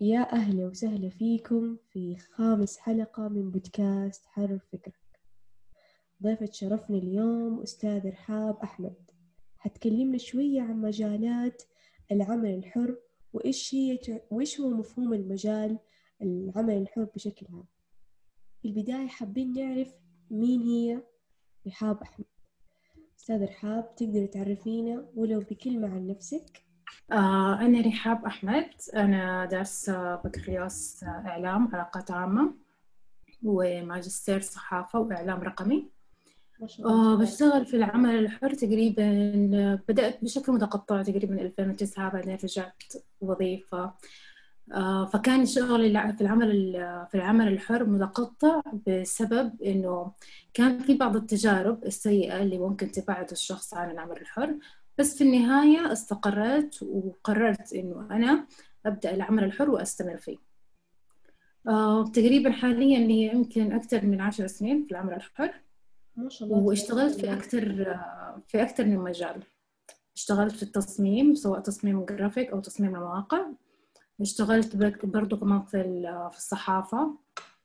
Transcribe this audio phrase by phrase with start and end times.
[0.00, 5.20] يا أهلا وسهلا فيكم في خامس حلقة من بودكاست حرر فكرك.
[6.22, 9.10] ضيفة شرفنا اليوم أستاذ رحاب أحمد.
[9.56, 11.62] حتكلمنا شوية عن مجالات
[12.12, 12.96] العمل الحر
[13.32, 13.98] وإيش هي
[14.30, 15.78] وإيش هو مفهوم المجال
[16.22, 17.64] العمل الحر بشكل عام.
[18.62, 19.94] في البداية حابين نعرف
[20.30, 21.02] مين هي
[21.66, 22.26] رحاب أحمد.
[23.18, 26.67] أستاذ رحاب تقدر تعرفينا ولو بكلمة عن نفسك؟
[27.12, 28.70] أنا رحاب أحمد.
[28.96, 32.54] أنا دارسة بكالوريوس إعلام علاقات عامة
[33.42, 35.88] وماجستير صحافة وإعلام رقمي.
[36.84, 39.04] آه بشتغل في العمل الحر تقريبا
[39.88, 42.82] بدأت بشكل متقطع تقريبا 2009 بعدين رجعت
[43.20, 43.92] وظيفة.
[44.74, 46.72] آه فكان شغلي في العمل
[47.10, 50.12] في العمل الحر متقطع بسبب إنه
[50.54, 54.54] كان في بعض التجارب السيئة اللي ممكن تبعد الشخص عن العمل الحر.
[54.98, 58.46] بس في النهاية استقريت وقررت إنه أنا
[58.86, 60.36] أبدأ العمل الحر وأستمر فيه.
[61.68, 65.54] آه تقريبا حاليا لي يمكن أكثر من عشر سنين في العمل الحر.
[66.16, 66.58] ما شاء الله.
[66.58, 67.98] واشتغلت في أكثر
[68.46, 69.42] في أكثر من مجال.
[70.16, 73.46] اشتغلت في التصميم سواء تصميم جرافيك أو تصميم المواقع.
[74.20, 75.82] اشتغلت برضو كمان في
[76.32, 77.18] في الصحافة.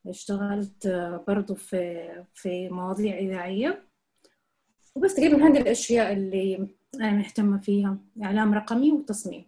[0.08, 0.88] اشتغلت
[1.28, 3.84] برضو في في مواضيع إذاعية.
[4.96, 7.98] وبس تقريبا هذه الأشياء اللي أنا مهتمة فيها.
[8.24, 9.46] إعلام رقمي وتصميم.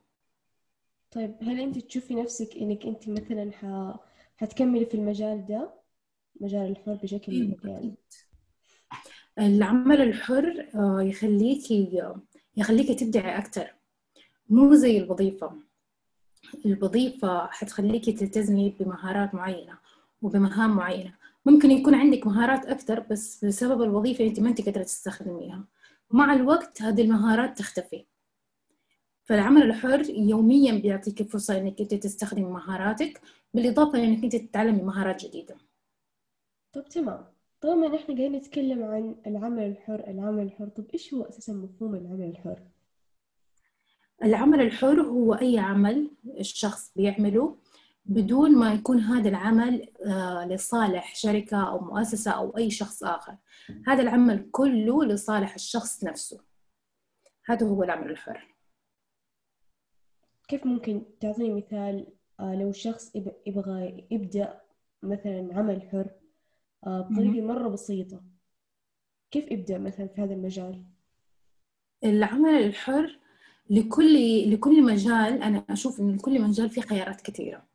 [1.11, 3.95] طيب هل أنت تشوفي نفسك إنك أنت مثلا ح...
[4.37, 5.69] حتكملي في المجال ده؟
[6.41, 7.95] مجال الحر بشكل يعني
[9.39, 12.03] العمل الحر آه، يخليكي
[12.57, 13.73] يخليكي تبدعي أكثر
[14.49, 15.53] مو زي الوظيفة.
[16.65, 19.77] الوظيفة حتخليكي تلتزمي بمهارات معينة
[20.21, 21.13] وبمهام معينة.
[21.45, 25.63] ممكن يكون عندك مهارات أكثر بس بسبب الوظيفة أنت ما أنت قادرة تستخدميها.
[26.11, 28.05] مع الوقت هذه المهارات تختفي.
[29.23, 33.21] فالعمل الحر يوميا بيعطيك فرصة إنك أنت تستخدم مهاراتك
[33.53, 35.57] بالإضافة إنك أنت تتعلمي مهارات جديدة.
[36.73, 37.25] طب تمام.
[37.61, 42.29] طالما إحنا قاعدين نتكلم عن العمل الحر العمل الحر طب إيش هو أساسا مفهوم العمل
[42.29, 42.59] الحر؟
[44.23, 47.57] العمل الحر هو أي عمل الشخص بيعمله
[48.05, 53.37] بدون ما يكون هذا العمل آه، لصالح شركة أو مؤسسة أو أي شخص آخر.
[53.87, 56.39] هذا العمل كله لصالح الشخص نفسه.
[57.45, 58.55] هذا هو العمل الحر.
[60.47, 62.07] كيف ممكن تعطيني مثال
[62.39, 64.61] آه، لو شخص يبغى يبدأ
[65.03, 66.11] مثلا عمل حر
[66.87, 68.21] آه، بطريقة مرة بسيطة
[69.31, 70.83] كيف يبدأ مثلا في هذا المجال؟
[72.03, 73.19] العمل الحر
[73.69, 77.65] لكل لكل مجال أنا أشوف إن لكل مجال في خيارات كثيرة.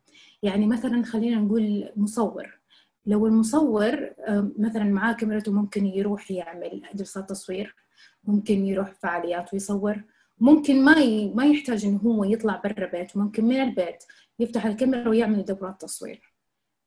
[0.43, 2.59] يعني مثلا خلينا نقول مصور.
[3.05, 4.09] لو المصور
[4.57, 7.75] مثلا معاه كاميرته ممكن يروح يعمل جلسات تصوير
[8.23, 10.03] ممكن يروح فعاليات ويصور.
[10.39, 10.95] ممكن ما
[11.35, 14.03] ما يحتاج إنه هو يطلع برا بيته ممكن من البيت
[14.39, 16.33] يفتح الكاميرا ويعمل دورات تصوير.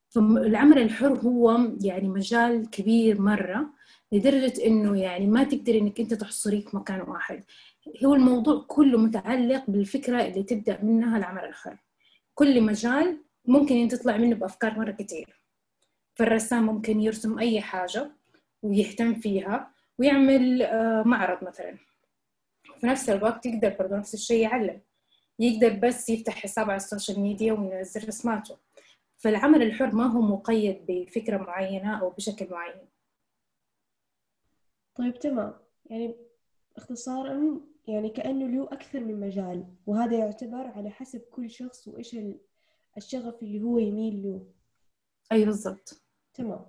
[0.08, 3.66] فالعمل الحر هو يعني مجال كبير مرة
[4.12, 7.44] لدرجة إنه يعني ما تقدر إنك أنت تحصريه في مكان واحد.
[8.04, 11.78] هو الموضوع كله متعلق بالفكرة اللي تبدأ منها العمل الحر.
[12.34, 15.40] كل مجال ممكن تطلع منه بأفكار مرة كتير.
[16.14, 18.10] فالرسام ممكن يرسم أي حاجة
[18.62, 21.78] ويهتم فيها ويعمل آه، معرض مثلا.
[22.80, 24.80] في نفس الوقت يقدر برضه نفس الشيء يعلم.
[25.38, 28.56] يقدر بس يفتح حساب على السوشيال ميديا وينزل رسماته.
[29.16, 32.88] فالعمل الحر ما هو مقيد بفكرة معينة أو بشكل معين.
[34.94, 35.54] طيب تمام.
[35.86, 36.16] يعني
[36.76, 42.16] اختصارا يعني كأنه له أكثر من مجال وهذا يعتبر على حسب كل شخص وإيش
[42.96, 44.46] الشغف اللي هو يميل له
[45.32, 46.02] أي بالضبط
[46.34, 46.64] تمام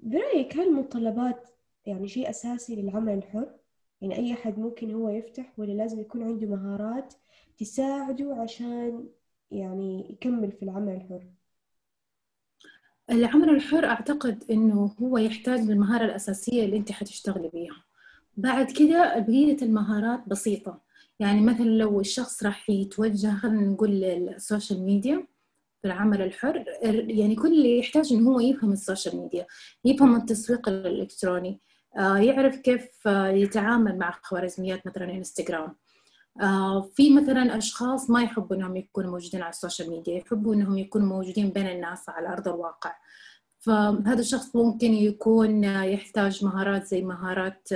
[0.00, 1.48] برأيك هل المتطلبات
[1.86, 3.54] يعني شيء أساسي للعمل الحر؟
[4.00, 7.14] يعني أي أحد ممكن هو يفتح ولا لازم يكون عنده مهارات
[7.58, 9.08] تساعده عشان
[9.50, 11.26] يعني يكمل في العمل الحر؟
[13.10, 17.84] العمل الحر أعتقد إنه هو يحتاج للمهارة الأساسية اللي أنت حتشتغلي بيها
[18.40, 20.80] بعد كده بقية المهارات بسيطة.
[21.18, 25.26] يعني مثلا لو الشخص راح يتوجه خلينا نقول لل social media
[25.82, 29.46] في العمل الحر يعني كل اللي يحتاج إنه هو يفهم ال social media
[29.84, 31.60] يفهم التسويق الإلكتروني
[31.98, 35.76] آه، يعرف كيف آه، يتعامل مع خوارزميات مثلا إنستغرام.
[36.42, 40.78] آه، في مثلا أشخاص ما يحبوا إنهم يكونوا موجودين على ال social media يحبوا إنهم
[40.78, 42.94] يكونوا موجودين بين الناس على أرض الواقع.
[43.60, 47.68] فهذا الشخص ممكن يكون يحتاج مهارات زي مهارات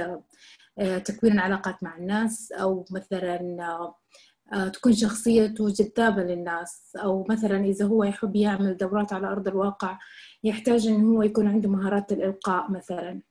[0.78, 3.58] آه، تكوين العلاقات مع الناس أو مثلا
[4.52, 9.98] آه، تكون شخصيته جذابة للناس أو مثلا إذا هو يحب يعمل دورات على أرض الواقع
[10.44, 13.22] يحتاج إنه هو يكون عنده مهارات الإلقاء مثلا.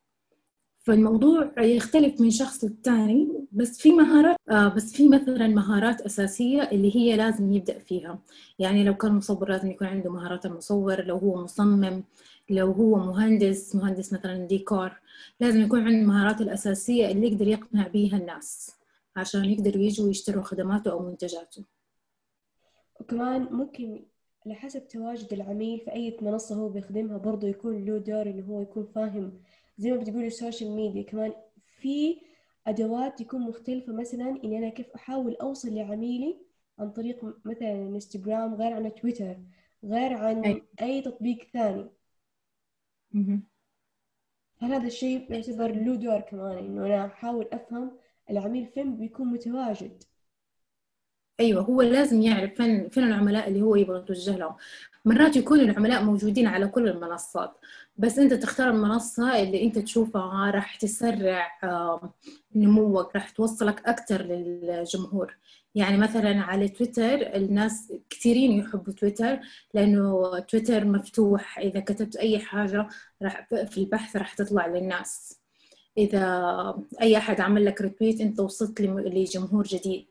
[0.84, 6.96] فالموضوع يختلف من شخص للتاني بس في مهارات آه بس في مثلا مهارات أساسية اللي
[6.96, 8.20] هي لازم يبدأ فيها.
[8.60, 12.04] يعني لو كان مصور لازم يكون عنده مهارات المصور لو هو مصمم
[12.50, 14.92] لو هو مهندس مهندس مثلا ديكور
[15.40, 18.72] لازم يكون عنده المهارات الأساسية اللي يقدر يقنع بيها الناس
[19.16, 21.64] عشان يقدروا يجوا يشتروا خدماته أو منتجاته.
[23.00, 24.06] وكمان ممكن
[24.46, 28.62] على حسب تواجد العميل في أي منصة هو بيخدمها برضه يكون له دور إنه هو
[28.62, 29.34] يكون فاهم
[29.78, 31.34] زي ما بتقولي ال social media كمان
[31.80, 32.22] في
[32.68, 36.38] أدوات تكون مختلفة مثلا إني أنا كيف أحاول أوصل لعميلي
[36.80, 39.38] عن طريق مثلا انستغرام غير عن تويتر
[39.84, 41.90] غير عن أي, أي تطبيق ثاني.
[44.60, 47.98] هل هذا الشيء يعتبر له دور كمان إنه أنا أحاول أفهم
[48.30, 50.04] العميل فين بيكون متواجد؟
[51.40, 54.56] أيوه هو لازم يعرف فين فين العملاء اللي هو يبغى يتوجه لهم.
[55.06, 57.52] مرات يكون العملاء موجودين على كل المنصات
[57.98, 61.52] بس أنت تختار المنصة اللي أنت تشوفها راح تسرع
[62.56, 65.38] نموك راح توصلك أكثر للجمهور.
[65.76, 69.40] يعني مثلا على تويتر الناس كثيرين يحبوا تويتر
[69.74, 72.88] لأنه تويتر مفتوح إذا كتبت أي حاجة
[73.22, 75.40] راح في البحث راح تطلع للناس.
[75.98, 80.08] إذا أي أحد عمل لك ريتويت أنت وصلت لجمهور جديد.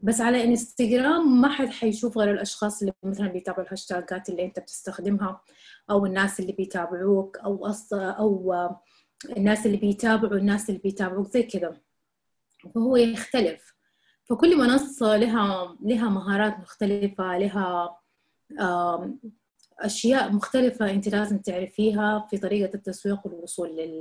[0.00, 5.40] بس على إنستغرام ما حد حيشوف غير الأشخاص اللي مثلا بيتابعوا الهاشتاجات اللي أنت بتستخدمها
[5.90, 7.92] أو الناس اللي بيتابعوك أو أص...
[7.92, 8.54] أو
[9.36, 11.80] الناس اللي بيتابعوا الناس اللي بيتابعوك زي كذا
[12.74, 13.74] فهو يختلف.
[14.24, 17.98] فكل منصة لها لها مهارات مختلفة لها
[19.80, 24.00] أشياء مختلفة أنت لازم تعرفيها في طريقة التسويق والوصول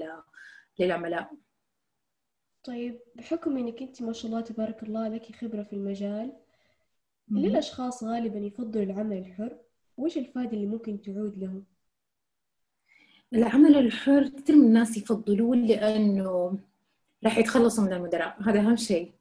[0.79, 1.31] للعملاء.
[2.63, 6.33] طيب بحكم إنك أنت ما شاء الله تبارك الله لك خبرة في المجال
[7.31, 9.57] ليه الاشخاص غالبا يفضلوا العمل الحر
[9.97, 11.63] وش الفائدة اللي ممكن تعود لهم؟
[13.33, 16.59] العمل الحر كثير من الناس يفضلوه لأنه
[17.23, 19.11] راح يتخلصوا من المدراء هذا أهم شيء.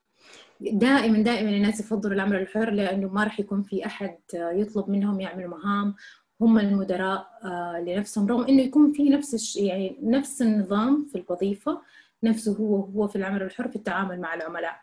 [0.60, 5.50] دائما دائما الناس يفضلوا العمل الحر لأنه ما راح يكون في أحد يطلب منهم يعملوا
[5.50, 5.94] مهام
[6.40, 11.82] هم المدراء آه، لنفسهم رغم إنه يكون في نفس الشيء يعني نفس النظام في الوظيفة
[12.24, 14.80] نفسه هو هو في العمل الحر في التعامل مع العملاء.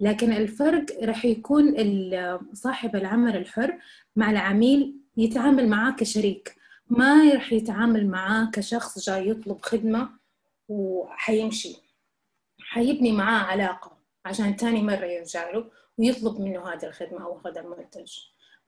[0.00, 1.74] لكن الفرق راح يكون
[2.52, 3.78] صاحب العمل الحر
[4.16, 6.56] مع العميل يتعامل معاه كشريك.
[6.88, 10.10] ما راح يتعامل معاه كشخص جاي يطلب خدمة
[10.68, 11.76] وحيمشي.
[12.60, 18.18] حيبني معاه علاقة عشان تاني مرة يرجع له ويطلب منه هذه الخدمة أو هذا المنتج.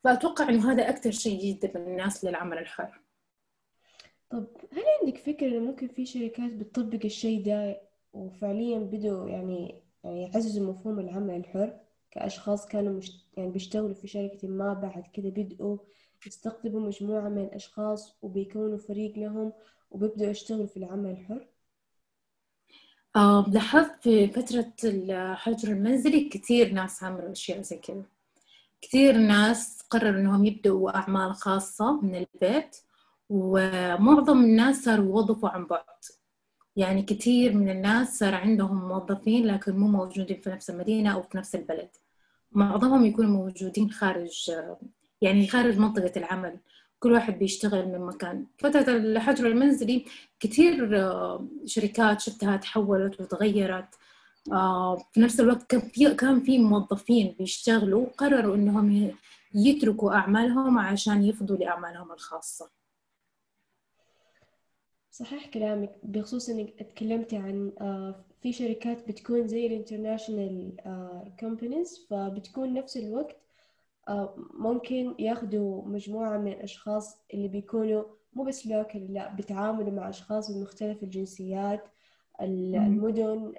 [0.05, 3.01] فأتوقع إنه هذا أكثر شيء يجذب الناس للعمل الحر.
[4.31, 7.81] طب هل عندك فكرة إنه ممكن في شركات بتطبق الشيء ده
[8.13, 11.81] وفعليا بدوا يعني يعني يعززوا مفهوم العمل الحر
[12.11, 15.79] كأشخاص كانوا مش يعني بيشتغلوا في شركة ما بعد كده بدأوا
[16.27, 19.53] يستقطبوا مجموعة من الأشخاص وبيكونوا فريق لهم
[19.91, 21.47] وبيبدأوا يشتغلوا في العمل الحر؟
[23.17, 28.03] آه لاحظت في فترة الحجر المنزلي كثير ناس عملوا أشياء زي كذا.
[28.83, 32.77] كثير ناس قرروا إنهم يبدأوا أعمال خاصة من البيت
[33.31, 35.85] ومعظم الناس صاروا يوظفوا عن بعد.
[36.77, 41.37] يعني كثير من الناس صار عندهم موظفين لكن مو موجودين في نفس المدينة أو في
[41.37, 41.89] نفس البلد.
[42.53, 44.53] معظمهم يكونوا موجودين خارج
[45.21, 46.59] يعني خارج منطقة العمل.
[46.99, 48.47] كل واحد بيشتغل من مكان.
[48.59, 50.05] فترة الحجر المنزلي
[50.41, 53.89] كثير آه، شركات شفتها تحولت وتغيرت.
[54.53, 59.13] آه، في نفس الوقت كان في كان في موظفين بيشتغلوا قرروا إنهم
[59.55, 62.82] يتركوا أعمالهم عشان يفضوا لأعمالهم الخاصة.
[65.13, 70.77] صحيح كلامك بخصوص إنك تكلمتي عن آه، في شركات بتكون زي ال international
[71.41, 73.37] companies فبتكون نفس الوقت
[74.09, 80.51] آه، ممكن ياخدوا مجموعة من الأشخاص اللي بيكونوا مو بس local لا بيتعاملوا مع أشخاص
[80.51, 81.85] من مختلف الجنسيات
[82.41, 83.53] المدن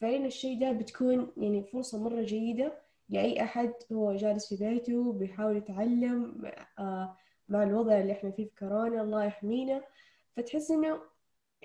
[0.00, 2.72] فعلا الشيء ده بتكون يعني فرصة مرة جيدة
[3.08, 6.42] لأي أحد هو جالس في بيته بيحاول يتعلم
[6.78, 7.16] آه،
[7.48, 9.82] مع الوضع اللي إحنا فيه في كورونا الله يحمينا.
[10.36, 11.00] فتحس إنه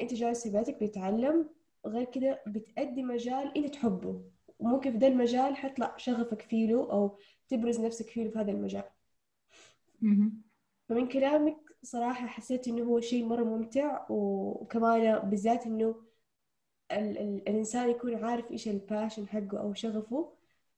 [0.02, 1.50] أنت جالس في بيتك بتتعلم
[1.86, 4.22] غير كده بتأدي مجال إنت تحبه.
[4.60, 7.18] وممكن في ده المجال حيطلع شغفك فيه له أو
[7.50, 8.84] تبرز نفسك فيه في هذا المجال.
[10.90, 15.96] فمن كلامك صراحة حسيت إنه هو شيء مرة ممتع وكمان بالذات إنه
[16.92, 20.34] ال ال الإنسان يكون عارف إيش الباشن حقه أو شغفه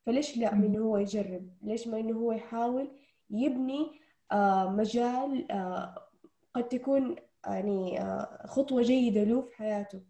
[0.05, 2.91] فليش لا من هو يجرب؟ ليش ما إنه هو يحاول
[3.29, 3.91] يبني
[4.31, 6.09] آه مجال آه
[6.53, 7.15] قد تكون
[7.45, 10.01] يعني آه، خطوة جيدة له في حياته.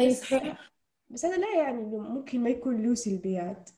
[0.00, 0.72] أي صحيح
[1.10, 3.70] بس هذا لا يعني إنه ممكن ما يكون له سلبيات.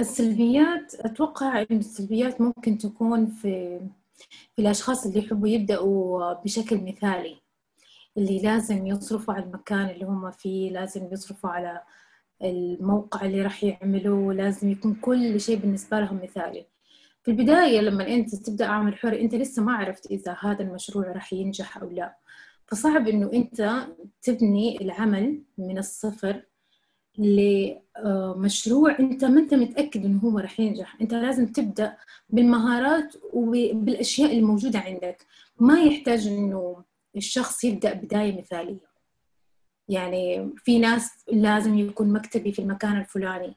[0.00, 3.80] السلبيات أتوقع إن السلبيات ممكن تكون في
[4.56, 7.36] في الأشخاص اللي يحبوا يبدأوا بشكل مثالي
[8.16, 11.82] اللي لازم يصرفوا على المكان اللي هم فيه لازم يصرفوا على
[12.42, 16.66] الموقع اللي راح يعملوه لازم يكون كل شيء بالنسبة لهم مثالي.
[17.26, 21.32] في البداية لما أنت تبدأ عمل حر أنت لسه ما عرفت إذا هذا المشروع راح
[21.32, 22.16] ينجح أو لا.
[22.66, 23.86] فصعب إنه أنت
[24.22, 26.42] تبني العمل من الصفر
[27.18, 31.00] لمشروع أنت ما أنت متأكد إنه هو راح ينجح.
[31.00, 31.96] أنت لازم تبدأ
[32.30, 35.26] بالمهارات وبالأشياء الموجودة عندك.
[35.60, 36.84] ما يحتاج إنه
[37.16, 38.86] الشخص يبدأ بداية مثالية.
[39.88, 43.56] يعني في ناس لازم يكون مكتبي في المكان الفلاني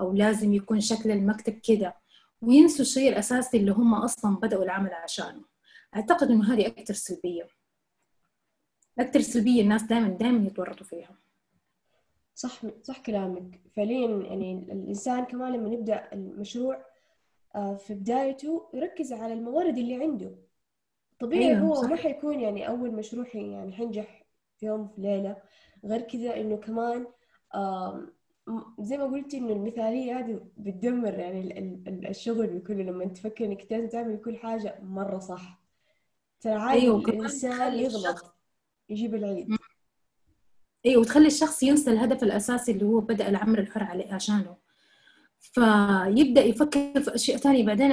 [0.00, 2.01] أو لازم يكون شكل المكتب كده.
[2.42, 5.44] وينسوا الشيء الأساسي اللي هم أصلا بدأوا العمل عشانه.
[5.96, 7.48] أعتقد إنه هذه أكثر سلبية.
[8.98, 11.18] أكثر سلبية الناس دائما دائما يتورطوا فيها.
[12.34, 13.60] صح صح كلامك.
[13.76, 16.84] فعليا يعني الإنسان كمان لما يبدأ المشروع
[17.54, 20.34] آه، في بدايته يركز على الموارد اللي عنده.
[21.18, 21.88] طبيعي أيوة هو صح.
[21.88, 24.24] ما حيكون يعني أول مشروع يعني حينجح
[24.58, 25.36] في يوم في ليلة.
[25.84, 27.06] غير كذا إنه كمان
[28.80, 34.36] زي ما قلتي إنه المثالية هذه بتدمر يعني الشغل كله لما تفكر لازم تعمل كل
[34.36, 35.62] حاجة مرة صح.
[36.40, 38.34] ترى عادي أيوة الإنسان يغلط
[38.88, 39.56] يجيب العيد.
[40.86, 44.56] أيوه وتخلي الشخص ينسى الهدف الأساسي اللي هو بدأ العمل الحر عليه عشانه.
[45.40, 47.92] فيبدأ يفكر في أشياء ثانية بعدين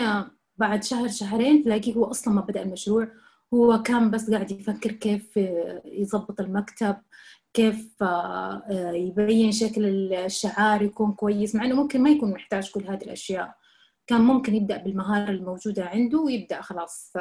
[0.58, 3.08] بعد شهر شهرين تلاقيه هو أصلا ما بدأ المشروع.
[3.54, 5.38] هو كان بس قاعد يفكر كيف
[5.86, 6.96] يظبط المكتب
[7.60, 8.04] كيف
[8.94, 13.56] يبين شكل الشعار يكون كويس مع إنه ممكن ما يكون محتاج كل هذه الأشياء.
[14.08, 17.14] كان ممكن يبدأ بالمهارة الموجودة عنده ويبدأ خلاص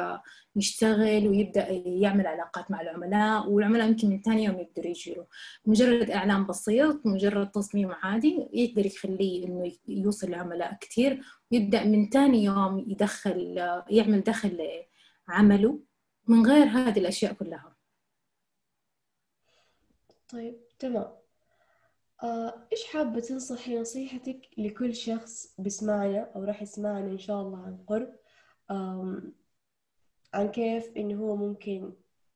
[0.55, 5.25] يشتغل ويبدأ يعمل علاقات مع العملاء والعملاء يمكن من ثاني يوم يقدروا يجيله
[5.65, 12.43] مجرد إعلان بسيط مجرد تصميم عادي يقدر يخليه إنه يوصل لعملاء كثير ويبدأ من ثاني
[12.43, 13.55] يوم يدخل
[13.89, 14.57] يعمل دخل
[15.29, 15.79] لعمله.
[16.27, 17.68] من غير هذه الأشياء كلها.
[20.29, 21.07] طيب تمام.
[22.23, 27.77] آه، إيش حابة تنصحي نصيحتك لكل شخص بيسمعنا أو راح يسمعنا إن شاء الله عن
[27.87, 28.15] قرب؟
[30.33, 31.93] عن كيف إنه هو ممكن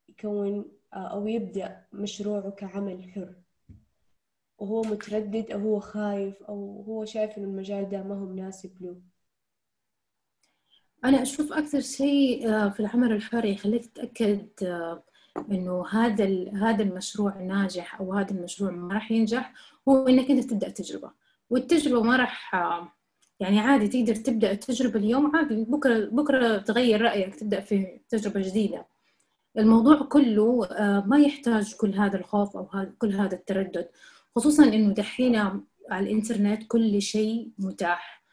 [0.09, 3.35] يكون آه، أو يبدأ مشروعه كعمل حر؟
[4.57, 9.01] وهو متردد أو هو خايف أو هو شايف إنه المجال ده ما هو مناسب له؟
[11.05, 14.49] أنا أشوف أكثر شيء آه، في العمل الحر يخليك تتأكد
[15.51, 19.53] إنه هذا هذا المشروع ناجح أو هذا المشروع ما راح ينجح
[19.89, 21.11] هو إنك أنت تبدأ تجربة.
[21.49, 22.55] والتجربة ما راح
[23.39, 28.85] يعني عادي تقدر تبدأ التجربة اليوم عادي بكرة بكرة تغير رأيك تبدأ في تجربة جديدة.
[29.57, 32.67] الموضوع كله آه، ما يحتاج كل هذا الخوف أو
[32.99, 33.89] كل هذا التردد
[34.35, 38.23] خصوصا إنه دحين على الإنترنت كل شيء متاح.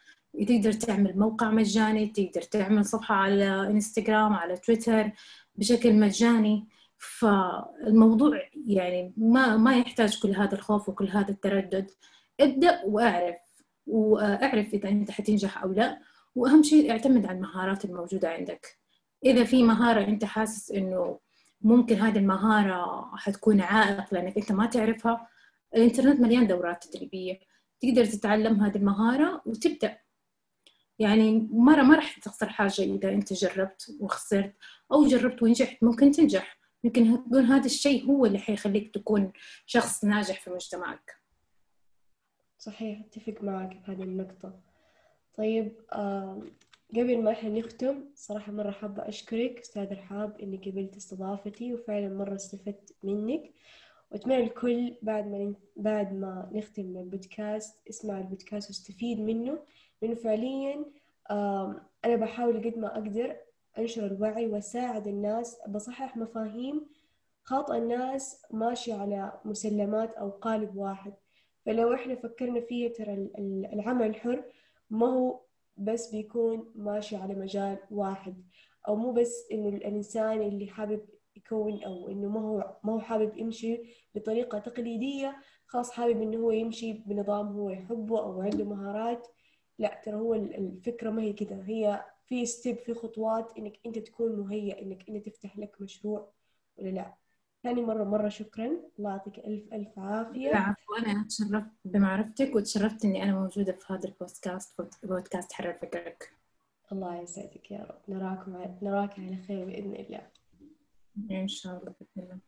[0.49, 5.13] تقدر تعمل موقع مجاني تقدر تعمل صفحة على إنستغرام على تويتر
[5.57, 6.69] بشكل مجاني.
[7.01, 11.91] فالموضوع يعني ما ما يحتاج كل هذا الخوف وكل هذا التردد.
[12.41, 13.37] ابدأ واعرف
[13.87, 16.01] واعرف إذا أنت حتنجح أو لا.
[16.35, 18.79] وأهم شيء اعتمد على المهارات الموجودة عندك.
[19.25, 21.19] إذا في مهارة أنت حاسس إنه
[21.61, 25.29] ممكن هذه المهارة حتكون عائق لأنك أنت ما تعرفها
[25.77, 27.41] الإنترنت مليان دورات تدريبية.
[27.81, 29.99] تقدر تتعلم هذه المهارة وتبدأ.
[30.99, 34.55] يعني مرة ما راح تخسر حاجة إذا أنت جربت وخسرت
[34.93, 36.60] أو جربت ونجحت ممكن تنجح.
[36.85, 39.33] يمكن يكون هذا الشيء هو اللي حيخليك تكون
[39.67, 41.17] شخص ناجح في مجتمعك.
[42.59, 44.61] صحيح أتفق معك في هذه النقطة.
[45.35, 45.73] طيب
[46.95, 52.35] قبل ما إحنا نختم صراحة مرة حابة أشكرك أستاذ رحاب إنك قبلت استضافتي وفعلا مرة
[52.35, 53.51] استفدت منك.
[54.11, 59.59] وأتمنى الكل بعد ما بعد ما نختم البودكاست اسمع البودكاست واستفيد منه.
[60.03, 60.85] لأنه فعليا
[62.05, 63.37] أنا بحاول قد ما أقدر
[63.81, 66.87] أنشر الوعي وأساعد الناس بصحح مفاهيم
[67.43, 71.15] خاطئة الناس ماشية على مسلمات أو قالب واحد.
[71.67, 73.31] فلو إحنا فكرنا فيه ترى
[73.73, 74.45] العمل الحر
[74.91, 75.41] ما هو
[75.77, 78.45] بس بيكون ماشي على مجال واحد.
[78.89, 81.01] أو مو بس إنه الإنسان اللي حابب
[81.37, 83.83] يكون أو إنه ما هو ما هو حابب يمشي
[84.15, 89.29] بطريقة تقليدية خاص حابب إنه هو يمشي بنظام هو يحبه أو عنده مهارات.
[89.79, 94.41] لا ترى هو الفكرة ما هي كده هي في ستيب في خطوات إنك أنت تكون
[94.41, 96.33] مهيئ إنك أنت تفتح لك مشروع
[96.79, 97.15] ولا لا.
[97.63, 98.71] ثاني مرة مرة شكرا.
[98.99, 100.51] الله يعطيك ألف ألف عافية.
[100.51, 106.33] العفو أنا تشرفت بمعرفتك وتشرفت إني أنا موجودة في هذا البودكاست بودكاست حرر فكرك.
[106.93, 108.15] الله يسعدك يا رب.
[108.15, 110.27] نراكم نراك على خير بإذن الله.
[111.31, 112.39] إن شاء الله بإذن الله.